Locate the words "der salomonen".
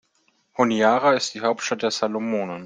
1.83-2.59